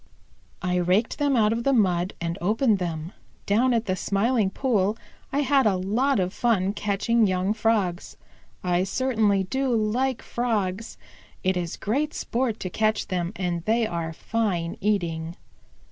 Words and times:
"I 0.63 0.77
raked 0.77 1.19
them 1.19 1.35
out 1.35 1.53
of 1.53 1.63
the 1.63 1.73
mud 1.73 2.15
and 2.19 2.35
opened 2.41 2.79
them. 2.79 3.11
Down 3.45 3.71
at 3.71 3.85
the 3.85 3.95
Smiling 3.95 4.49
Pool 4.49 4.97
I 5.31 5.41
had 5.41 5.67
a 5.67 5.75
lot 5.75 6.19
of 6.19 6.33
fun 6.33 6.73
catching 6.73 7.27
young 7.27 7.53
Frogs. 7.53 8.17
I 8.63 8.83
certainly 8.83 9.43
do 9.43 9.67
like 9.75 10.23
Frogs. 10.23 10.97
It 11.43 11.55
is 11.55 11.77
great 11.77 12.15
sport 12.15 12.59
to 12.61 12.69
catch 12.71 13.09
them, 13.09 13.31
and 13.35 13.63
they 13.65 13.85
are 13.85 14.11
fine 14.11 14.75
eating." 14.81 15.35